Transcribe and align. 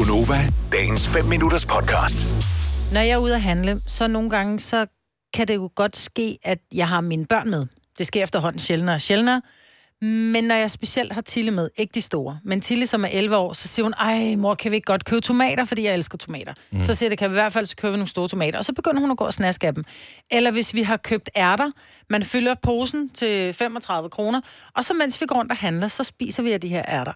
Gunova, 0.00 0.48
dagens 0.72 1.08
5 1.08 1.24
minutters 1.24 1.66
podcast. 1.66 2.26
Når 2.92 3.00
jeg 3.00 3.10
er 3.10 3.16
ude 3.16 3.34
at 3.34 3.42
handle, 3.42 3.80
så 3.86 4.06
nogle 4.06 4.30
gange, 4.30 4.60
så 4.60 4.86
kan 5.34 5.48
det 5.48 5.54
jo 5.54 5.70
godt 5.76 5.96
ske, 5.96 6.38
at 6.44 6.58
jeg 6.74 6.88
har 6.88 7.00
mine 7.00 7.26
børn 7.26 7.50
med. 7.50 7.66
Det 7.98 8.06
sker 8.06 8.22
efterhånden 8.22 8.58
sjældnere 8.58 8.94
og 8.94 9.00
sjældnere. 9.00 9.42
Men 10.02 10.44
når 10.44 10.54
jeg 10.54 10.70
specielt 10.70 11.12
har 11.12 11.20
Tille 11.20 11.50
med, 11.50 11.68
ikke 11.76 11.90
de 11.94 12.00
store, 12.00 12.38
men 12.44 12.60
Tille, 12.60 12.86
som 12.86 13.04
er 13.04 13.08
11 13.12 13.36
år, 13.36 13.52
så 13.52 13.68
siger 13.68 13.84
hun, 13.84 13.94
ej 14.00 14.36
mor, 14.36 14.54
kan 14.54 14.70
vi 14.70 14.76
ikke 14.76 14.86
godt 14.86 15.04
købe 15.04 15.20
tomater, 15.20 15.64
fordi 15.64 15.84
jeg 15.84 15.94
elsker 15.94 16.18
tomater. 16.18 16.54
Mm. 16.70 16.84
Så 16.84 16.94
siger 16.94 17.08
det, 17.08 17.18
kan 17.18 17.30
vi 17.30 17.32
i 17.32 17.40
hvert 17.40 17.52
fald 17.52 17.66
så 17.66 17.76
købe 17.76 17.92
nogle 17.92 18.08
store 18.08 18.28
tomater. 18.28 18.58
Og 18.58 18.64
så 18.64 18.72
begynder 18.72 19.00
hun 19.00 19.10
at 19.10 19.16
gå 19.16 19.24
og 19.24 19.34
snaske 19.34 19.66
af 19.66 19.74
dem. 19.74 19.84
Eller 20.30 20.50
hvis 20.50 20.74
vi 20.74 20.82
har 20.82 20.96
købt 20.96 21.30
ærter, 21.36 21.70
man 22.10 22.22
fylder 22.22 22.54
posen 22.62 23.08
til 23.08 23.54
35 23.54 24.10
kroner, 24.10 24.40
og 24.76 24.84
så 24.84 24.94
mens 24.94 25.20
vi 25.20 25.26
går 25.26 25.36
rundt 25.36 25.52
og 25.52 25.58
handler, 25.58 25.88
så 25.88 26.04
spiser 26.04 26.42
vi 26.42 26.52
af 26.52 26.60
de 26.60 26.68
her 26.68 26.84
ærter. 26.88 27.12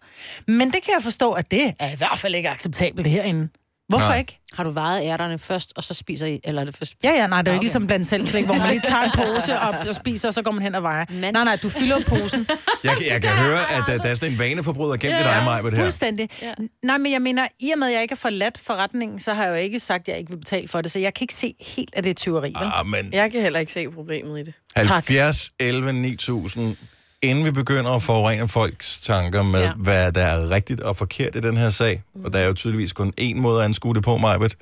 Men 0.46 0.66
det 0.66 0.82
kan 0.82 0.94
jeg 0.96 1.02
forstå, 1.02 1.32
at 1.32 1.50
det 1.50 1.74
er 1.78 1.92
i 1.92 1.96
hvert 1.96 2.18
fald 2.18 2.34
ikke 2.34 2.48
acceptabelt 2.48 3.06
herinde. 3.06 3.48
Hvorfor 3.88 4.06
Nej. 4.08 4.18
ikke? 4.18 4.40
Har 4.52 4.64
du 4.64 4.70
vejet 4.70 5.02
ærterne 5.06 5.38
først, 5.38 5.72
og 5.76 5.84
så 5.84 5.94
spiser 5.94 6.26
I, 6.26 6.40
eller 6.44 6.60
er 6.60 6.64
det 6.66 6.76
først? 6.76 6.92
Ja, 7.04 7.10
ja, 7.10 7.26
nej, 7.26 7.42
det 7.42 7.48
er 7.48 7.52
jo 7.52 7.54
ikke 7.54 7.58
Okay. 7.58 7.64
ligesom 7.64 7.86
blandt 7.86 8.06
selv 8.06 8.26
slik, 8.26 8.44
hvor 8.44 8.54
man 8.54 8.68
lige 8.70 8.80
tager 8.88 9.02
en 9.02 9.10
pose 9.34 9.58
op 9.60 9.74
og 9.88 9.94
spiser, 9.94 10.28
og 10.28 10.34
så 10.34 10.42
går 10.42 10.50
man 10.50 10.62
hen 10.62 10.74
og 10.74 10.82
vejer. 10.82 11.04
Men- 11.10 11.32
Nej, 11.34 11.44
nej, 11.44 11.56
du 11.62 11.68
fylder 11.68 12.00
posen. 12.08 12.46
Jeg, 12.84 12.92
kan- 12.98 13.06
jeg 13.10 13.22
kan 13.22 13.30
høre, 13.30 13.58
at 13.76 13.80
uh, 13.98 14.02
der 14.04 14.10
er 14.10 14.14
sådan 14.14 14.32
en 14.32 14.38
vaneforbryder 14.38 14.96
gennem 14.96 15.18
ja, 15.18 15.34
dig, 15.36 15.44
mig 15.44 15.60
på 15.62 15.70
det 15.70 15.78
her. 15.78 15.84
Fuldstændig. 15.84 16.28
Ja. 16.42 16.52
Nej, 16.82 16.98
men 16.98 17.12
jeg 17.12 17.22
mener, 17.22 17.46
i 17.60 17.70
og 17.70 17.78
med, 17.78 17.86
at 17.88 17.92
jeg 17.94 18.02
ikke 18.02 18.12
har 18.12 18.16
forladt 18.16 18.58
forretningen, 18.58 19.20
så 19.20 19.34
har 19.34 19.42
jeg 19.44 19.50
jo 19.50 19.56
ikke 19.56 19.80
sagt, 19.80 20.00
at 20.00 20.08
jeg 20.08 20.18
ikke 20.18 20.30
vil 20.30 20.38
betale 20.38 20.68
for 20.68 20.80
det, 20.80 20.90
så 20.90 20.98
jeg 20.98 21.14
kan 21.14 21.24
ikke 21.24 21.34
se 21.34 21.54
helt, 21.60 21.90
at 21.96 22.04
det 22.04 22.10
er 22.10 22.14
tyveri. 22.14 22.52
vel? 22.60 22.70
Ah, 22.74 22.86
men 22.86 23.12
Jeg 23.12 23.32
kan 23.32 23.42
heller 23.42 23.58
ikke 23.60 23.72
se 23.72 23.90
problemet 23.90 24.40
i 24.40 24.42
det. 24.44 24.54
70, 24.76 25.50
11, 25.60 25.92
9000, 25.92 26.76
inden 27.24 27.44
vi 27.44 27.50
begynder 27.50 27.90
at 27.90 28.02
forurene 28.02 28.48
folks 28.48 29.00
tanker 29.00 29.42
med, 29.42 29.60
ja. 29.62 29.72
Hvad 29.76 30.12
der 30.12 30.20
er 30.24 30.50
rigtigt 30.50 30.80
og 30.80 30.96
forkert 30.96 31.36
i 31.36 31.40
den 31.40 31.56
her 31.56 31.70
sag, 31.70 32.02
og 32.24 32.32
der 32.32 32.38
er 32.38 32.46
jo 32.46 32.52
tydeligvis 32.54 32.92
kun 32.92 33.12
én 33.20 33.34
måde 33.36 33.58
at 33.58 33.64
anskue 33.64 33.94
det 33.94 34.02
på, 34.02 34.16
Majbet. 34.16 34.56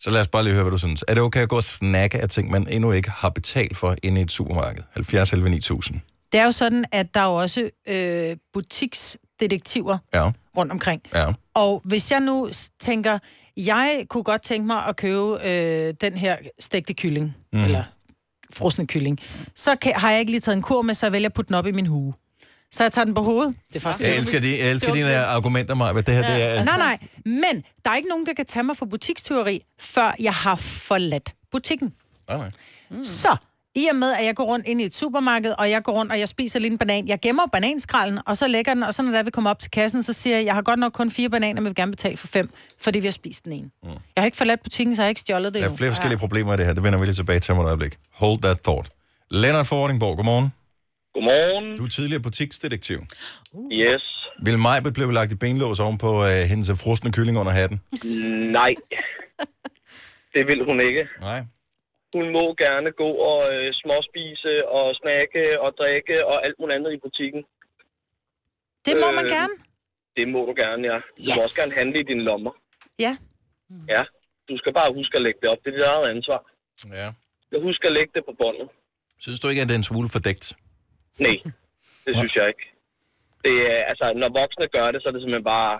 Så 0.00 0.10
lad 0.10 0.20
os 0.20 0.28
bare 0.28 0.44
lige 0.44 0.52
høre, 0.54 0.62
hvad 0.64 0.70
du 0.70 0.78
synes. 0.78 1.04
Er 1.08 1.14
det 1.14 1.22
okay 1.22 1.40
at 1.42 1.48
gå 1.48 1.56
og 1.56 1.64
snakke 1.64 2.18
af 2.18 2.28
ting, 2.28 2.50
man 2.50 2.68
endnu 2.68 2.92
ikke 2.92 3.10
har 3.10 3.28
betalt 3.28 3.76
for 3.76 3.96
inde 4.02 4.20
i 4.20 4.24
et 4.24 4.30
supermarked? 4.30 4.82
70, 4.94 5.32
11, 5.32 5.48
9000. 5.50 6.00
Det 6.32 6.40
er 6.40 6.44
jo 6.44 6.52
sådan, 6.52 6.84
at 6.92 7.14
der 7.14 7.20
er 7.20 7.24
jo 7.24 7.34
også 7.34 7.70
øh, 7.88 8.36
butiksdetektiver 8.52 9.98
Ja, 10.14 10.30
rundt 10.56 10.72
omkring. 10.72 11.02
ja. 11.14 11.32
Og 11.54 11.82
hvis 11.84 12.10
jeg 12.10 12.20
nu 12.20 12.48
tænker, 12.80 13.18
jeg 13.56 14.04
kunne 14.08 14.24
godt 14.24 14.42
tænke 14.42 14.66
mig 14.66 14.86
at 14.86 14.96
købe 14.96 15.48
øh, 15.48 15.94
den 16.00 16.12
her 16.12 16.36
stegte 16.60 16.94
kylling, 16.94 17.34
mm. 17.52 17.64
eller 17.64 17.84
frosne 18.52 18.86
kylling, 18.86 19.20
så 19.54 19.76
kan, 19.76 19.92
har 19.96 20.10
jeg 20.10 20.20
ikke 20.20 20.32
lige 20.32 20.40
taget 20.40 20.56
en 20.56 20.62
kur 20.62 20.82
med, 20.82 20.94
så 20.94 21.06
jeg 21.06 21.12
vælger 21.12 21.28
at 21.28 21.32
putte 21.32 21.48
den 21.48 21.54
op 21.54 21.66
i 21.66 21.72
min 21.72 21.86
hue. 21.86 22.14
Så 22.72 22.84
jeg 22.84 22.92
tager 22.92 23.04
den 23.04 23.14
på 23.14 23.22
hovedet. 23.22 23.54
Det 23.68 23.76
er 23.76 23.80
faktisk 23.80 24.04
Jeg 24.08 24.16
elsker, 24.16 24.40
de, 24.40 24.58
jeg 24.58 24.70
elsker 24.70 24.94
dine 24.94 25.16
argumenter, 25.16 25.74
Majbet. 25.74 26.06
Det 26.06 26.14
her, 26.14 26.22
det 26.22 26.42
er... 26.42 26.64
Nej, 26.64 26.76
nej, 26.76 26.98
men 27.24 27.64
der 27.84 27.90
er 27.90 27.96
ikke 27.96 28.08
nogen, 28.08 28.26
der 28.26 28.32
kan 28.32 28.46
tage 28.46 28.62
mig 28.62 28.76
for 28.76 28.86
butikstyveri, 28.86 29.60
før 29.80 30.14
jeg 30.20 30.32
har 30.32 30.56
forladt 30.56 31.34
butikken. 31.52 31.92
Nej, 32.28 32.38
nej. 32.38 32.50
Mm. 32.90 33.04
Så, 33.04 33.36
i 33.74 33.86
og 33.90 33.96
med, 33.96 34.12
at 34.18 34.24
jeg 34.26 34.34
går 34.34 34.44
rundt 34.44 34.66
ind 34.68 34.80
i 34.80 34.84
et 34.84 34.94
supermarked, 34.94 35.54
og 35.58 35.70
jeg 35.70 35.82
går 35.82 35.92
rundt, 35.92 36.12
og 36.12 36.18
jeg 36.18 36.28
spiser 36.28 36.58
lige 36.60 36.72
en 36.72 36.78
banan, 36.78 37.08
jeg 37.08 37.18
gemmer 37.22 37.42
bananskralden, 37.52 38.18
og 38.26 38.36
så 38.36 38.48
lægger 38.48 38.74
den, 38.74 38.82
og 38.82 38.94
så 38.94 39.02
når 39.02 39.10
der 39.12 39.22
vi 39.22 39.30
kommer 39.30 39.50
op 39.50 39.58
til 39.58 39.70
kassen, 39.70 40.02
så 40.02 40.12
siger 40.12 40.36
jeg, 40.36 40.44
jeg 40.46 40.54
har 40.54 40.62
godt 40.62 40.80
nok 40.80 40.92
kun 40.92 41.10
fire 41.10 41.30
bananer, 41.30 41.60
men 41.60 41.64
vil 41.64 41.74
gerne 41.74 41.92
betale 41.92 42.16
for 42.16 42.26
fem, 42.26 42.50
fordi 42.80 42.98
vi 42.98 43.06
har 43.06 43.12
spist 43.12 43.44
den 43.44 43.52
ene. 43.52 43.70
Mm. 43.82 43.88
Jeg 43.88 43.98
har 44.16 44.24
ikke 44.24 44.36
forladt 44.36 44.62
butikken, 44.62 44.96
så 44.96 45.02
jeg 45.02 45.04
har 45.04 45.08
ikke 45.08 45.20
stjålet 45.20 45.54
det 45.54 45.62
Der 45.62 45.70
er 45.70 45.76
flere 45.76 45.90
forskellige 45.90 46.18
problemer 46.18 46.54
i 46.54 46.56
det 46.56 46.66
her. 46.66 46.74
Det 46.74 46.82
vender 46.82 46.98
vi 46.98 47.04
lige 47.06 47.14
tilbage 47.14 47.40
til 47.40 47.54
om 47.54 47.60
et 47.60 47.66
øjeblik. 47.66 47.96
Hold 48.12 48.42
that 48.42 48.60
thought. 48.60 48.88
Lennart 49.30 49.66
Fordingborg, 49.66 50.16
godmorgen. 50.16 50.52
Godmorgen. 51.14 51.76
Du 51.78 51.84
er 51.84 51.88
tidligere 51.88 52.22
butiksdetektiv. 52.22 52.98
Yes. 53.72 54.02
Vil 54.42 54.58
Majbet 54.58 54.94
blive 54.94 55.12
lagt 55.12 55.32
i 55.32 55.36
benlås 55.36 55.80
oven 55.80 55.98
på 55.98 56.24
øh, 56.24 56.30
hendes 56.30 56.68
frosne 56.68 57.12
kylling 57.12 57.38
under 57.38 57.52
hatten? 57.52 57.80
Nej. 58.52 58.70
Det 60.34 60.46
vil 60.46 60.64
hun 60.64 60.80
ikke. 60.80 61.02
Nej. 61.20 61.42
Hun 62.14 62.26
må 62.36 62.44
gerne 62.64 62.90
gå 63.02 63.10
og 63.30 63.40
øh, 63.54 63.66
småspise 63.80 64.54
og 64.78 64.86
snakke 65.02 65.42
og 65.64 65.70
drikke 65.80 66.16
og 66.30 66.36
alt 66.46 66.56
muligt 66.58 66.76
andet 66.78 66.92
i 66.96 67.00
butikken. 67.06 67.42
Det 68.86 68.94
må 69.02 69.08
man 69.18 69.26
Øh, 69.26 69.34
gerne. 69.36 69.54
Det 70.16 70.26
må 70.34 70.40
du 70.48 70.54
gerne, 70.64 70.82
ja. 70.92 70.98
Du 71.16 71.20
yes. 71.28 71.34
må 71.36 71.40
også 71.46 71.56
gerne 71.60 71.74
handle 71.80 71.96
i 72.02 72.06
dine 72.10 72.22
lommer. 72.28 72.52
Ja. 73.04 73.12
Ja. 73.94 74.02
Du 74.48 74.54
skal 74.60 74.72
bare 74.80 74.90
huske 74.98 75.14
at 75.18 75.22
lægge 75.26 75.40
det 75.42 75.48
op. 75.52 75.60
Det 75.64 75.68
er 75.70 75.76
dit 75.78 75.86
eget 75.94 76.06
ansvar. 76.16 76.40
Ja. 77.00 77.08
Jeg 77.52 77.60
husker 77.68 77.86
at 77.90 77.94
lægge 77.98 78.12
det 78.16 78.22
på 78.28 78.34
båndet. 78.42 78.68
Synes 79.24 79.40
du 79.40 79.46
ikke, 79.48 79.62
at 79.62 79.68
det 79.68 79.74
er 79.74 79.82
en 79.84 79.90
smule 79.92 80.08
fordækt? 80.14 80.46
Nej, 81.26 81.36
det 82.04 82.12
synes 82.20 82.34
jeg 82.38 82.46
ikke. 82.52 82.64
Det 83.44 83.54
er, 83.72 83.80
altså, 83.90 84.06
når 84.22 84.28
voksne 84.40 84.66
gør 84.76 84.86
det, 84.92 84.98
så 85.02 85.06
er 85.08 85.12
det 85.14 85.20
simpelthen 85.22 85.50
bare 85.56 85.72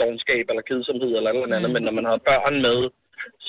dogenskab 0.00 0.44
eller 0.50 0.64
kedsomhed 0.70 1.10
eller 1.18 1.32
noget 1.32 1.54
andet. 1.56 1.70
Men 1.76 1.82
når 1.86 1.94
man 1.98 2.06
har 2.10 2.18
børn 2.30 2.56
med, 2.66 2.78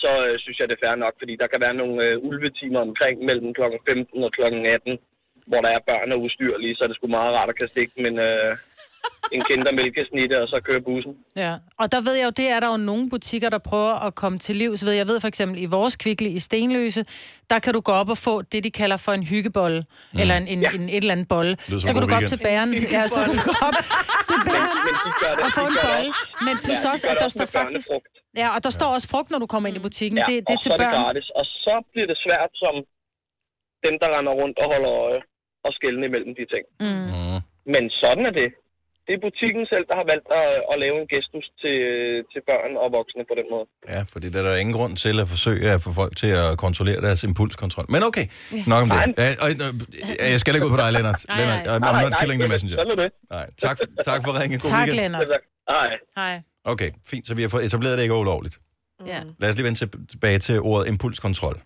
så 0.01 0.11
øh, 0.27 0.39
synes 0.39 0.59
jeg, 0.59 0.67
det 0.69 0.77
er 0.77 0.85
fair 0.85 0.95
nok, 0.95 1.15
fordi 1.21 1.33
der 1.41 1.47
kan 1.47 1.61
være 1.65 1.79
nogle 1.81 1.97
øh, 2.07 2.15
ulvetimer 2.29 2.79
omkring 2.79 3.17
mellem 3.29 3.53
kl. 3.53 3.61
15 3.89 4.23
og 4.23 4.31
kl. 4.31 4.41
18, 4.41 4.99
hvor 5.49 5.61
der 5.61 5.69
er 5.69 5.87
børn 5.89 6.11
og 6.11 6.21
ustyrlige, 6.21 6.75
så 6.75 6.83
er 6.83 6.87
det 6.87 6.95
sgu 6.95 7.07
meget 7.07 7.33
rart 7.33 7.49
at 7.49 7.57
kan 7.57 7.67
stikke 7.67 8.01
men... 8.05 8.19
øh, 8.19 8.55
en 9.31 9.41
kindermælkesnitte 9.41 10.41
og 10.41 10.47
så 10.47 10.61
køre 10.67 10.81
bussen. 10.81 11.13
Ja, 11.35 11.53
og 11.79 11.91
der 11.91 12.01
ved 12.01 12.13
jeg 12.19 12.25
jo, 12.25 12.29
det 12.29 12.47
er 12.55 12.59
der 12.59 12.69
jo 12.71 12.77
nogle 12.77 13.09
butikker, 13.09 13.49
der 13.49 13.57
prøver 13.57 13.93
at 14.07 14.15
komme 14.15 14.37
til 14.37 14.55
livs 14.55 14.85
ved. 14.85 14.91
Jeg 14.91 15.07
ved 15.07 15.19
for 15.19 15.27
eksempel, 15.27 15.61
i 15.61 15.65
vores 15.65 15.95
kvikle 15.95 16.29
i 16.29 16.39
Stenløse, 16.39 17.05
der 17.49 17.59
kan 17.59 17.73
du 17.73 17.79
gå 17.81 17.91
op 17.91 18.09
og 18.09 18.17
få 18.17 18.41
det, 18.41 18.63
de 18.63 18.71
kalder 18.71 18.97
for 18.97 19.11
en 19.11 19.23
hyggebolle, 19.23 19.79
mm. 20.13 20.19
eller 20.21 20.35
en, 20.37 20.47
en, 20.47 20.61
Ja. 20.61 20.69
en, 20.77 20.81
et 20.89 20.95
eller 20.97 21.11
andet 21.15 21.27
bolle. 21.27 21.53
Så 21.85 21.89
kan 21.93 22.01
du 22.01 22.07
gå 22.13 22.15
op 22.21 22.27
til 22.33 22.39
bageren, 22.47 22.69
ja, 22.97 23.07
så 23.15 23.19
kan 23.25 23.33
du 23.35 23.41
gå 23.51 23.55
op 23.69 23.77
til 24.29 24.37
det, 24.45 24.59
og 25.45 25.49
få 25.57 25.63
en 25.73 25.77
bolle. 25.87 26.09
Men 26.47 26.53
plus 26.65 26.79
Ja, 26.85 26.91
også, 26.91 27.05
at 27.11 27.15
der 27.19 27.25
også 27.29 27.37
står 27.39 27.49
faktisk... 27.61 27.87
Ja, 28.41 28.47
og 28.55 28.59
der 28.65 28.71
står 28.79 28.89
også 28.97 29.07
frugt, 29.13 29.29
når 29.33 29.39
du 29.43 29.47
kommer 29.53 29.67
ind 29.69 29.77
i 29.81 29.83
butikken. 29.87 30.17
Ja, 30.17 30.23
det, 30.29 30.35
det 30.47 30.53
er 30.57 30.61
til 30.65 30.69
så 30.71 30.73
er 30.73 30.77
det 30.77 30.85
børn. 30.85 30.95
gratis. 31.03 31.27
Og 31.39 31.45
så 31.65 31.75
bliver 31.91 32.07
det 32.11 32.17
svært 32.25 32.51
som 32.63 32.73
dem, 33.85 33.93
der 34.01 34.07
render 34.17 34.33
rundt 34.41 34.55
og 34.63 34.67
holder 34.73 34.91
øje 35.07 35.21
og 35.65 35.71
skælne 35.77 36.03
imellem 36.09 36.31
de 36.39 36.45
ting. 36.53 36.63
Mm. 36.83 37.05
Mm. 37.13 37.39
Men 37.73 37.83
sådan 38.01 38.25
er 38.29 38.33
det. 38.41 38.49
Det 39.07 39.13
er 39.17 39.21
butikken 39.27 39.63
selv, 39.73 39.83
der 39.89 39.95
har 40.01 40.05
valgt 40.13 40.27
at, 40.41 40.47
at 40.71 40.75
lave 40.83 40.95
en 41.01 41.07
gestus 41.13 41.45
til, 41.61 41.77
til 42.31 42.41
børn 42.49 42.71
og 42.83 42.87
voksne 42.97 43.23
på 43.31 43.35
den 43.39 43.47
måde. 43.53 43.65
Ja, 43.93 44.01
fordi 44.13 44.25
der 44.33 44.39
er 44.41 44.45
der 44.49 44.55
ingen 44.63 44.75
grund 44.79 44.93
til 45.05 45.15
at 45.23 45.27
forsøge 45.33 45.65
at 45.75 45.81
få 45.85 45.91
folk 46.01 46.13
til 46.21 46.31
at 46.43 46.49
kontrollere 46.65 46.99
deres 47.07 47.21
impulskontrol. 47.29 47.85
Men 47.95 48.01
okay, 48.09 48.25
nok 48.73 48.81
om 48.85 48.89
det. 48.93 48.99
Nej. 49.01 49.25
Ja, 49.25 49.27
og, 49.43 49.47
øh, 49.65 50.31
jeg 50.33 50.39
skal 50.41 50.49
ikke 50.55 50.67
ud 50.69 50.73
på 50.77 50.81
dig, 50.83 50.89
Lennart. 50.95 51.19
Nej, 51.27 51.37
Lennart, 51.39 51.63
nej. 51.65 51.73
I'm, 51.73 51.83
I'm 51.89 52.01
not 52.07 52.13
killing 52.21 52.39
the 52.43 52.49
messenger. 52.53 52.75
Sådan 52.81 52.93
er 52.95 52.99
det. 53.03 53.09
Nej, 53.35 53.45
tak, 53.65 53.77
tak 54.09 54.19
for 54.25 54.31
ringen. 54.41 54.57
God 54.63 54.69
Tak, 54.73 54.79
weekend. 54.79 54.99
Lennart. 55.01 55.29
Hej. 55.73 55.89
Hej. 56.21 56.33
Okay, 56.73 56.89
fint. 57.11 57.23
Så 57.27 57.31
vi 57.37 57.41
har 57.45 57.49
fået 57.55 57.65
etableret, 57.67 57.93
det 57.97 58.03
ikke 58.07 58.15
er 58.19 58.19
ulovligt. 58.25 58.55
Ja. 59.11 59.19
Lad 59.41 59.49
os 59.49 59.55
lige 59.57 59.65
vende 59.67 59.79
til- 59.79 60.07
tilbage 60.13 60.39
til 60.47 60.55
ordet 60.71 60.85
impulskontrol. 60.93 61.57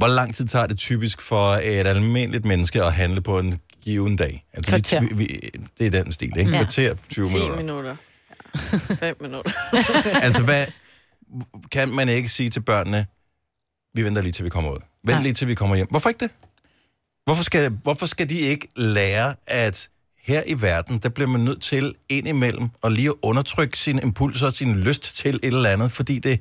Hvor 0.00 0.06
lang 0.18 0.34
tid 0.34 0.46
tager 0.46 0.66
det 0.66 0.78
typisk 0.78 1.22
for 1.22 1.46
et 1.72 1.86
almindeligt 1.94 2.44
menneske 2.44 2.78
at 2.82 2.92
handle 2.92 3.20
på 3.22 3.38
en 3.38 3.60
given 3.88 4.16
dag? 4.16 4.44
Altså, 4.52 4.70
Kvarter. 4.70 5.00
Vi, 5.00 5.06
vi, 5.14 5.40
det 5.78 5.94
er 5.94 6.02
den 6.02 6.12
stil, 6.12 6.38
ikke? 6.38 6.50
Ja. 6.50 6.56
Kvarter, 6.56 6.94
20 7.08 7.26
10 7.26 7.32
minutter. 7.32 7.56
minutter. 7.56 7.96
5 8.98 9.16
minutter. 9.20 9.52
Altså, 10.24 10.42
hvad 10.42 10.66
kan 11.72 11.94
man 11.94 12.08
ikke 12.08 12.28
sige 12.28 12.50
til 12.50 12.60
børnene, 12.60 13.06
vi 13.94 14.04
venter 14.04 14.22
lige 14.22 14.32
til 14.32 14.44
vi 14.44 14.50
kommer 14.50 14.70
ud. 14.70 14.76
Vent 15.04 15.16
Nej. 15.16 15.22
lige 15.22 15.32
til 15.32 15.48
vi 15.48 15.54
kommer 15.54 15.76
hjem. 15.76 15.86
Hvorfor 15.90 16.08
ikke 16.08 16.20
det? 16.20 16.30
Hvorfor 17.24 17.42
skal, 17.42 17.70
hvorfor 17.82 18.06
skal 18.06 18.28
de 18.28 18.38
ikke 18.38 18.68
lære, 18.76 19.34
at 19.46 19.88
her 20.22 20.42
i 20.46 20.60
verden, 20.62 20.98
der 20.98 21.08
bliver 21.08 21.28
man 21.28 21.40
nødt 21.40 21.62
til 21.62 21.94
indimellem 22.08 22.68
at 22.84 22.92
lige 22.92 23.08
at 23.08 23.14
undertrykke 23.22 23.78
sine 23.78 24.02
impulser 24.02 24.46
og 24.46 24.52
sin 24.52 24.76
lyst 24.80 25.16
til 25.16 25.34
et 25.36 25.44
eller 25.44 25.70
andet, 25.70 25.92
fordi 25.92 26.18
det 26.18 26.40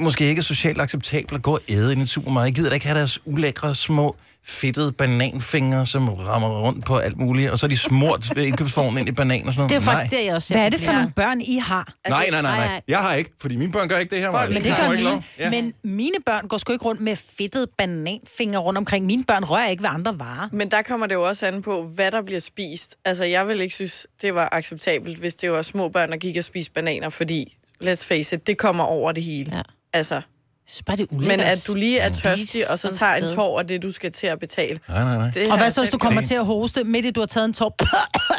måske 0.00 0.28
ikke 0.28 0.38
er 0.40 0.42
socialt 0.44 0.80
acceptabelt 0.80 1.32
at 1.38 1.42
gå 1.42 1.52
og 1.52 1.60
æde 1.68 1.92
ind 1.92 2.00
i 2.00 2.02
et 2.02 2.08
supermarked. 2.08 2.46
Jeg 2.46 2.54
gider 2.54 2.68
da 2.68 2.74
ikke 2.74 2.86
have 2.86 2.98
deres 2.98 3.18
ulækre 3.24 3.74
små 3.74 4.16
fedtede 4.44 4.92
bananfingre, 4.92 5.86
som 5.86 6.08
rammer 6.08 6.48
rundt 6.62 6.84
på 6.84 6.96
alt 6.96 7.16
muligt, 7.18 7.50
og 7.50 7.58
så 7.58 7.66
er 7.66 7.68
de 7.68 7.76
smurt 7.76 8.32
ved 8.36 8.44
indkøbsvognen 8.44 8.98
ind 8.98 9.08
i 9.08 9.12
banan 9.12 9.46
og 9.46 9.52
sådan 9.52 9.60
noget. 9.60 9.70
Det 9.70 9.76
er 9.76 9.80
jo 9.80 9.84
Nej. 9.84 9.94
faktisk 9.94 10.10
det, 10.10 10.24
jeg 10.26 10.34
også 10.34 10.54
Hvad 10.54 10.64
er 10.64 10.68
det 10.68 10.80
for 10.80 10.84
problemet. 10.86 11.02
nogle 11.16 11.28
børn, 11.28 11.40
I 11.40 11.58
har? 11.58 11.94
Nej, 12.08 12.28
nej, 12.30 12.42
nej, 12.42 12.56
nej, 12.56 12.66
nej. 12.66 12.80
Jeg 12.88 12.98
har 12.98 13.14
ikke, 13.14 13.30
fordi 13.40 13.56
mine 13.56 13.72
børn 13.72 13.88
gør 13.88 13.98
ikke 13.98 14.14
det 14.14 14.22
her. 14.22 14.30
Maja. 14.30 14.48
Men 14.48 14.64
det 14.64 14.76
gør 14.76 14.90
mine. 14.94 15.22
Ja. 15.38 15.50
Men 15.50 15.72
mine 15.84 16.14
børn 16.26 16.48
går 16.48 16.58
sgu 16.58 16.72
ikke 16.72 16.84
rundt 16.84 17.00
med 17.00 17.16
fedtede 17.38 17.66
bananfingre 17.78 18.58
rundt 18.58 18.78
omkring. 18.78 19.06
Mine 19.06 19.24
børn 19.24 19.44
rører 19.44 19.68
ikke 19.68 19.82
ved 19.82 19.90
andre 19.92 20.18
varer. 20.18 20.48
Men 20.52 20.70
der 20.70 20.82
kommer 20.82 21.06
det 21.06 21.14
jo 21.14 21.22
også 21.28 21.46
an 21.46 21.62
på, 21.62 21.86
hvad 21.94 22.10
der 22.10 22.22
bliver 22.22 22.40
spist. 22.40 22.96
Altså, 23.04 23.24
jeg 23.24 23.48
vil 23.48 23.60
ikke 23.60 23.74
synes, 23.74 24.06
det 24.22 24.34
var 24.34 24.48
acceptabelt, 24.52 25.18
hvis 25.18 25.34
det 25.34 25.52
var 25.52 25.62
små 25.62 25.88
børn, 25.88 26.10
der 26.10 26.16
gik 26.16 26.36
og 26.36 26.44
spiste 26.44 26.72
bananer, 26.72 27.08
fordi, 27.08 27.56
let's 27.84 28.06
face 28.06 28.36
it, 28.36 28.46
det 28.46 28.58
kommer 28.58 28.84
over 28.84 29.12
det 29.12 29.22
hele. 29.22 29.56
Ja. 29.56 29.62
Altså, 29.92 30.20
synes 30.66 30.82
bare, 30.82 30.96
det 30.96 31.02
er 31.10 31.14
ulækkert 31.14 31.38
men 31.38 31.46
at 31.46 31.64
du 31.68 31.74
lige 31.74 31.98
er 31.98 32.08
tørstig, 32.12 32.70
og 32.72 32.78
så 32.78 32.94
tager 32.94 33.14
en 33.14 33.34
tår 33.34 33.58
af 33.58 33.66
det, 33.66 33.82
du 33.82 33.90
skal 33.90 34.12
til 34.12 34.26
at 34.26 34.38
betale. 34.38 34.78
Nej, 34.88 35.04
nej, 35.04 35.16
nej. 35.16 35.30
Det 35.34 35.50
Og 35.50 35.58
hvad 35.58 35.70
så, 35.70 35.80
hvis 35.80 35.86
selv 35.88 35.92
du 35.92 35.98
kommer 35.98 36.20
til 36.22 36.34
at 36.34 36.46
hoste, 36.46 36.84
midt 36.84 37.06
i 37.06 37.10
du 37.10 37.20
har 37.20 37.26
taget 37.26 37.44
en 37.44 37.52
tår, 37.54 37.76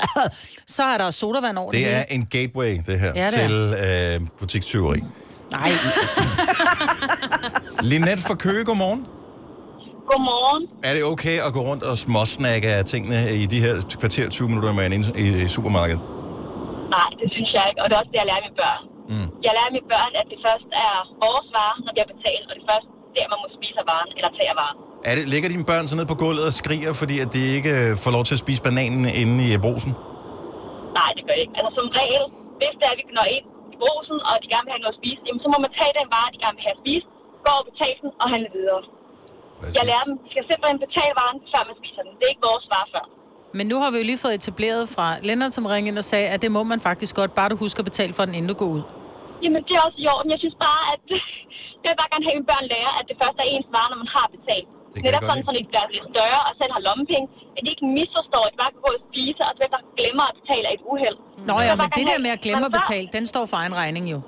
så 0.75 0.83
er 0.83 0.98
der 0.98 1.12
sodavand 1.12 1.57
over 1.57 1.71
det, 1.71 1.80
Det 1.86 1.94
er 1.98 2.03
en 2.09 2.25
gateway, 2.25 2.80
det 2.86 3.00
her, 3.00 3.12
Ja, 3.15 3.27
det 3.27 3.44
er. 3.44 3.48
til 3.48 4.21
øh, 4.24 4.27
butikstyveri. 4.39 5.00
Nej, 5.51 5.71
Linette 7.92 8.24
fra 8.24 8.36
Køge, 8.36 8.63
godmorgen. 8.65 9.06
Godmorgen. 10.09 10.63
Er 10.83 10.94
det 10.94 11.03
okay 11.03 11.38
at 11.48 11.53
gå 11.53 11.59
rundt 11.69 11.83
og 11.83 11.98
småsnakke 11.98 12.68
af 12.68 12.86
tingene 12.86 13.36
i 13.36 13.45
de 13.45 13.59
her 13.59 13.81
kvarter 14.00 14.30
20 14.30 14.48
minutter, 14.50 14.74
man 14.74 14.92
er 14.92 14.95
inde 14.95 15.12
i, 15.18 15.44
i 15.44 15.48
supermarkedet? 15.48 16.01
Nej, 16.95 17.09
det 17.21 17.27
synes 17.36 17.50
jeg 17.56 17.63
ikke, 17.69 17.80
og 17.83 17.86
det 17.89 17.95
er 17.95 18.00
også 18.00 18.12
det, 18.13 18.19
jeg 18.21 18.25
lærer 18.31 18.44
mine 18.48 18.56
børn. 18.63 18.81
Mm. 19.11 19.27
Jeg 19.45 19.51
lærer 19.57 19.71
mine 19.77 19.87
børn, 19.93 20.11
at 20.21 20.27
det 20.31 20.39
først 20.47 20.67
er 20.85 20.95
vores 21.25 21.47
varer, 21.57 21.77
når 21.85 21.91
de 21.95 21.99
har 22.03 22.09
betalt, 22.15 22.45
og 22.49 22.53
det 22.57 22.65
først 22.71 22.87
der, 23.15 23.25
man 23.31 23.39
må 23.43 23.47
spise 23.57 23.77
af 23.83 23.87
varen, 23.91 24.09
eller 24.17 24.31
tage 24.37 24.49
af 24.53 24.57
varen. 24.61 24.77
Er 25.09 25.13
det, 25.17 25.23
ligger 25.33 25.49
dine 25.55 25.65
børn 25.71 25.85
så 25.91 25.95
ned 25.99 26.07
på 26.13 26.17
gulvet 26.23 26.43
og 26.49 26.53
skriger, 26.61 26.91
fordi 27.01 27.15
at 27.23 27.29
de 27.35 27.41
ikke 27.57 27.71
øh, 27.79 27.89
får 28.03 28.11
lov 28.17 28.23
til 28.27 28.33
at 28.37 28.41
spise 28.45 28.61
bananen 28.67 29.03
inde 29.21 29.35
i 29.45 29.49
øh, 29.55 29.59
brosen? 29.65 29.91
Nej, 30.99 31.09
det 31.17 31.21
gør 31.27 31.33
det 31.37 31.43
ikke. 31.45 31.55
Altså 31.59 31.71
som 31.79 31.87
regel, 31.99 32.23
hvis 32.59 32.73
det 32.79 32.85
er, 32.89 32.93
at 32.95 32.99
vi 32.99 33.03
når 33.19 33.27
ind 33.37 33.45
i 33.73 33.75
brosen, 33.83 34.17
og 34.29 34.33
de 34.41 34.47
gerne 34.53 34.65
vil 34.67 34.73
have 34.75 34.83
noget 34.85 34.95
at 34.95 35.01
spise, 35.01 35.19
jamen, 35.27 35.41
så 35.43 35.47
må 35.53 35.57
man 35.65 35.71
tage 35.79 35.93
den 35.99 36.07
vare, 36.15 36.27
de 36.33 36.37
gerne 36.43 36.55
vil 36.57 36.65
have 36.67 36.75
at 36.77 36.81
spise, 36.83 37.05
gå 37.47 37.51
og 37.61 37.65
betale 37.71 37.97
den 38.03 38.11
og 38.23 38.27
handle 38.33 38.49
videre. 38.57 38.81
Præcis. 39.59 39.73
Jeg 39.77 39.83
lærer 39.89 40.05
dem, 40.09 40.15
de 40.23 40.27
skal 40.33 40.43
simpelthen 40.51 40.79
betale 40.85 41.13
varen, 41.19 41.37
før 41.53 41.61
man 41.69 41.75
spiser 41.81 42.01
den. 42.05 42.11
Det 42.17 42.23
er 42.27 42.31
ikke 42.35 42.45
vores 42.51 42.65
vare 42.73 42.87
før. 42.95 43.05
Men 43.57 43.65
nu 43.71 43.75
har 43.83 43.89
vi 43.93 43.97
jo 44.01 44.05
lige 44.11 44.21
fået 44.25 44.35
etableret 44.41 44.83
fra 44.95 45.07
Lennart, 45.27 45.53
som 45.57 45.63
ringede 45.73 45.91
ind 45.91 45.97
og 46.03 46.07
sagde, 46.13 46.27
at 46.33 46.39
det 46.43 46.51
må 46.57 46.61
man 46.71 46.79
faktisk 46.89 47.13
godt, 47.15 47.31
bare 47.39 47.49
du 47.53 47.57
husker 47.65 47.79
at 47.83 47.87
betale 47.91 48.13
for 48.17 48.23
den, 48.27 48.33
inden 48.37 48.49
du 48.53 48.57
går 48.61 48.69
ud. 48.77 48.83
Jamen, 49.43 49.61
det 49.67 49.73
er 49.77 49.83
også 49.88 49.99
i 50.03 50.07
orden. 50.15 50.29
Jeg 50.35 50.41
synes 50.43 50.57
bare, 50.67 50.81
at 50.93 51.01
jeg 51.83 51.89
vil 51.91 51.99
bare 52.01 52.11
gerne 52.13 52.25
have, 52.27 52.35
at 52.35 52.39
mine 52.39 52.49
børn 52.51 52.65
lærer, 52.73 52.91
at 52.99 53.05
det 53.09 53.15
først 53.21 53.38
er 53.43 53.47
ens 53.53 53.67
vare, 53.75 53.89
når 53.91 53.99
man 54.03 54.11
har 54.17 54.27
betalt. 54.35 54.67
Det 54.93 55.01
Netop 55.05 55.23
sådan, 55.29 55.43
så 55.47 55.51
de 55.57 55.63
bliver 55.71 55.85
lidt 55.95 56.07
større 56.13 56.41
og 56.47 56.53
selv 56.59 56.71
har 56.75 56.81
lommepenge. 56.88 57.27
At 57.55 57.61
de 57.63 57.69
ikke 57.75 57.85
misforstår, 57.97 58.43
at 58.47 58.51
de 58.53 58.57
bare 58.63 58.71
kan 58.75 58.81
gå 58.88 58.91
og 58.97 59.03
spise, 59.09 59.41
og 59.47 59.51
så 59.55 59.59
bare 59.75 59.85
glemmer 59.99 60.25
at 60.31 60.35
betale 60.39 60.65
af 60.69 60.73
et 60.77 60.83
uheld. 60.91 61.17
Nå 61.49 61.53
Så 61.57 61.63
ja, 61.67 61.73
men 61.81 61.89
det 61.99 62.05
der 62.11 62.19
med 62.25 62.31
at 62.38 62.41
glemme 62.45 62.65
at 62.69 62.73
betale, 62.79 63.05
den 63.17 63.23
står 63.33 63.43
for 63.51 63.57
egen 63.61 63.75
regning 63.81 64.05
jo. 64.13 64.19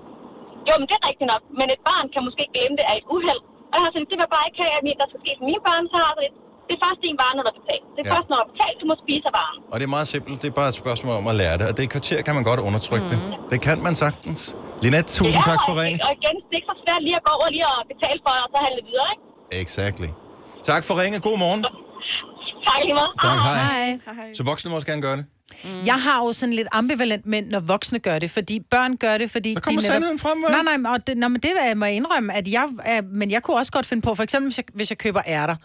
Jo, 0.67 0.73
men 0.79 0.85
det 0.89 0.95
er 0.99 1.03
rigtigt 1.09 1.29
nok. 1.33 1.43
Men 1.59 1.67
et 1.75 1.81
barn 1.89 2.05
kan 2.13 2.21
måske 2.27 2.43
glemme 2.55 2.75
det 2.79 2.85
af 2.91 2.95
et 3.01 3.07
uheld. 3.15 3.41
Og 3.69 3.73
jeg 3.75 3.81
har 3.83 3.91
sådan, 3.93 4.07
det 4.09 4.15
vil 4.17 4.25
jeg 4.27 4.33
bare 4.37 4.45
ikke 4.49 4.59
have, 4.63 4.73
at 4.93 4.99
der 5.01 5.07
skal 5.09 5.21
ske 5.23 5.31
for 5.39 5.45
mine 5.49 5.61
børn. 5.67 5.83
Så 5.91 5.97
har 6.05 6.13
lidt, 6.23 6.35
det 6.67 6.73
er 6.77 6.81
først 6.85 6.99
din 7.05 7.15
vare, 7.21 7.33
når 7.37 7.43
der 7.47 7.51
er 7.55 7.59
betalt. 7.61 7.85
Det 7.95 7.99
er 8.03 8.07
Ja. 8.09 8.13
først, 8.15 8.27
når 8.31 8.35
der 8.39 8.45
er 8.47 8.51
betalt, 8.53 8.75
du 8.81 8.85
må 8.91 8.95
spise 9.05 9.25
af 9.29 9.33
varen. 9.39 9.57
Og 9.71 9.75
det 9.79 9.85
er 9.89 9.93
meget 9.97 10.07
simpelt. 10.13 10.37
Det 10.43 10.47
er 10.53 10.57
bare 10.61 10.69
et 10.73 10.77
spørgsmål 10.83 11.13
om 11.21 11.25
at 11.33 11.35
lære 11.41 11.55
det. 11.59 11.65
Og 11.69 11.73
det 11.77 11.83
i 11.87 11.89
kvarter 11.95 12.19
kan 12.25 12.33
man 12.37 12.43
godt 12.51 12.61
undertrykke 12.69 13.05
mm. 13.07 13.11
det. 13.13 13.19
Det 13.53 13.59
kan 13.67 13.77
man 13.87 13.93
sagtens. 14.03 14.39
Linette, 14.85 15.09
tusind 15.19 15.41
Ja, 15.45 15.51
tak 15.51 15.59
for 15.67 15.73
og- 15.75 15.81
ringen. 15.83 15.99
Og 16.07 16.11
igen, 16.19 16.35
det 16.47 16.53
er 16.55 16.59
ikke 16.61 16.69
så 16.73 16.77
svært 16.83 17.01
lige 17.07 17.15
at 17.21 17.23
gå 17.27 17.31
over 17.39 17.47
lige 17.55 17.65
og 17.73 17.77
betale 17.93 18.19
for, 18.25 18.33
og 18.45 18.49
så 18.53 18.57
handle 18.65 18.81
videre, 18.89 19.07
ikke? 19.13 19.23
Exactly. 19.63 20.09
Tak 20.69 20.81
for 20.87 20.93
ringen. 21.01 21.17
God 21.27 21.37
morgen. 21.45 21.61
Tak 22.67 22.79
lige 22.83 22.93
meget. 22.93 23.11
Tak, 23.21 23.37
hej. 23.47 24.15
Hej. 24.19 24.33
Så 24.33 24.43
voksne 24.43 24.69
må 24.69 24.75
også 24.75 24.87
gerne 24.87 25.01
gøre 25.01 25.17
det. 25.17 25.25
Mm. 25.63 25.69
Jeg 25.85 25.93
har 25.95 26.17
jo 26.25 26.33
sådan 26.33 26.55
lidt 26.55 26.67
ambivalent 26.71 27.25
med, 27.25 27.41
når 27.41 27.59
voksne 27.59 27.99
gør 27.99 28.19
det, 28.19 28.31
fordi 28.31 28.59
børn 28.71 28.97
gør 28.97 29.17
det, 29.17 29.31
fordi... 29.31 29.53
Der 29.53 29.59
kommer 29.59 29.81
de 29.81 29.87
sandheden 29.87 30.19
frem, 30.19 30.37
hva'? 30.43 30.63
Nej, 30.63 30.77
nej, 30.77 30.91
og 30.93 31.07
det, 31.07 31.17
nå, 31.17 31.27
men 31.27 31.41
det 31.41 31.51
er- 31.61 31.75
må 31.75 31.85
jeg 31.85 31.95
indrømme, 31.95 32.33
at 32.33 32.47
jeg... 32.47 32.65
Er, 32.85 33.01
men 33.01 33.31
jeg 33.31 33.43
kunne 33.43 33.57
også 33.57 33.71
godt 33.71 33.85
finde 33.85 34.01
på, 34.07 34.15
for 34.15 34.23
eksempel 34.23 34.47
hvis 34.49 34.57
jeg, 34.57 34.65
hvis 34.73 34.89
jeg 34.89 34.97
køber 34.97 35.21
ærter, 35.27 35.55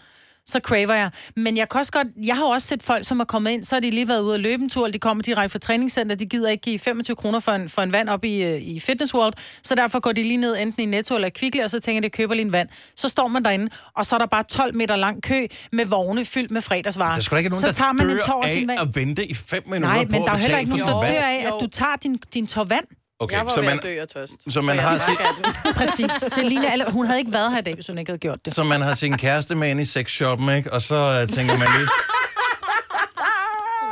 så 0.47 0.59
craver 0.63 0.93
jeg. 0.93 1.11
Men 1.35 1.57
jeg 1.57 1.69
kan 1.69 1.79
også 1.79 1.91
godt... 1.91 2.07
Jeg 2.25 2.35
har 2.35 2.45
også 2.45 2.67
set 2.67 2.83
folk, 2.83 3.07
som 3.07 3.19
er 3.19 3.23
kommet 3.23 3.51
ind, 3.51 3.63
så 3.63 3.75
har 3.75 3.79
de 3.79 3.89
lige 3.89 4.07
været 4.07 4.21
ude 4.21 4.33
at 4.33 4.39
løbe 4.39 4.63
en 4.63 4.69
tur, 4.69 4.85
eller 4.85 4.93
de 4.93 4.99
kommer 4.99 5.23
direkte 5.23 5.51
fra 5.51 5.59
træningscenter, 5.59 6.15
de 6.15 6.25
gider 6.25 6.49
ikke 6.49 6.61
give 6.61 6.79
25 6.79 7.15
kroner 7.15 7.39
for 7.39 7.51
en, 7.51 7.69
for 7.69 7.81
en 7.81 7.91
vand 7.91 8.09
op 8.09 8.25
i, 8.25 8.43
øh, 8.43 8.61
i 8.61 8.79
Fitness 8.79 9.13
World, 9.13 9.33
så 9.63 9.75
derfor 9.75 9.99
går 9.99 10.11
de 10.11 10.23
lige 10.23 10.37
ned 10.37 10.57
enten 10.61 10.83
i 10.83 10.85
Netto 10.85 11.15
eller 11.15 11.29
Kvickly, 11.29 11.61
og 11.61 11.69
så 11.69 11.79
tænker 11.79 12.01
de, 12.01 12.05
jeg 12.05 12.11
køber 12.11 12.33
lige 12.33 12.45
en 12.45 12.51
vand. 12.51 12.69
Så 12.95 13.09
står 13.09 13.27
man 13.27 13.43
derinde, 13.43 13.69
og 13.95 14.05
så 14.05 14.15
er 14.15 14.19
der 14.19 14.25
bare 14.25 14.43
12 14.43 14.75
meter 14.75 14.95
lang 14.95 15.23
kø 15.23 15.45
med 15.71 15.85
vogne 15.85 16.25
fyldt 16.25 16.51
med 16.51 16.61
fredagsvarer. 16.61 17.19
Der 17.19 17.33
er 17.33 17.37
ikke 17.37 17.49
nogen, 17.49 17.65
så 17.65 17.73
tager 17.73 17.91
man 17.93 18.09
der 18.09 18.15
en 18.15 18.21
tår 18.25 18.43
af 18.43 18.49
sin 18.49 18.67
vand. 18.67 18.79
at 18.79 18.95
vente 18.95 19.25
i 19.25 19.33
fem 19.33 19.63
minutter 19.65 19.89
Nej, 19.89 20.05
på 20.05 20.11
men 20.11 20.21
der 20.21 20.27
er 20.29 20.33
at 20.33 20.41
heller 20.41 20.57
ikke 20.57 20.71
nogen, 20.71 20.85
der 20.87 21.01
dør 21.13 21.21
af, 21.21 21.45
at 21.47 21.53
du 21.61 21.67
tager 21.67 21.95
din, 22.03 22.17
din 22.33 22.47
tår 22.47 22.63
vand. 22.63 22.85
Okay, 23.21 23.35
Jeg 23.37 23.45
var 23.45 23.51
så 23.51 23.59
ved 23.59 23.67
man, 23.69 23.77
at 23.77 23.83
dø 23.83 24.01
af 24.01 24.07
tørst. 24.07 24.53
så 24.53 24.61
man 24.61 24.79
har 24.79 24.97
den. 25.07 25.73
Præcis. 25.79 26.11
Selina, 26.33 26.71
eller, 26.71 26.91
hun 26.91 27.05
havde 27.05 27.19
ikke 27.19 27.31
været 27.33 27.51
her 27.51 27.59
i 27.59 27.61
dag, 27.61 27.73
hvis 27.75 27.87
hun 27.87 27.97
ikke 27.97 28.09
havde 28.11 28.19
gjort 28.19 28.39
det. 28.45 28.53
så 28.53 28.63
man 28.63 28.81
har 28.81 28.95
sin 28.95 29.17
kæreste 29.17 29.55
med 29.55 29.69
ind 29.69 29.81
i 29.81 29.85
sexshoppen, 29.85 30.49
ikke? 30.57 30.73
Og 30.73 30.81
så 30.81 30.95
øh, 30.95 31.35
tænker 31.35 31.57
man 31.57 31.67
lige... 31.77 31.87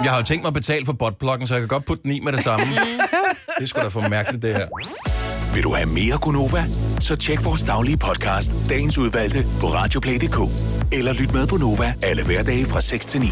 Jeg 0.04 0.12
har 0.12 0.18
jo 0.18 0.24
tænkt 0.24 0.44
mig 0.44 0.48
at 0.48 0.54
betale 0.54 0.86
for 0.86 0.94
botplukken, 0.94 1.48
så 1.48 1.54
jeg 1.54 1.62
kan 1.62 1.68
godt 1.68 1.86
putte 1.86 2.04
den 2.04 2.12
i 2.12 2.20
med 2.20 2.34
det 2.34 2.44
samme. 2.44 2.66
Det 3.60 3.70
sgu 3.70 3.82
da 3.82 3.88
for 3.88 4.02
mærkeligt, 4.08 4.42
det 4.44 4.56
her. 4.56 4.68
Vil 5.54 5.64
du 5.64 5.74
have 5.74 5.86
mere 5.86 6.18
Gunova? 6.18 6.66
Så 7.00 7.16
tjek 7.16 7.46
vores 7.46 7.64
daglige 7.64 7.98
podcast, 7.98 8.52
dagens 8.70 8.98
udvalgte, 8.98 9.46
på 9.60 9.68
radioplay.dk. 9.68 10.38
Eller 10.94 11.14
lyt 11.14 11.34
med 11.34 11.48
på 11.48 11.58
Nova 11.58 11.94
alle 12.04 12.26
hverdage 12.26 12.66
fra 12.66 12.82
6 12.82 13.06
til 13.06 13.22
9. 13.22 13.28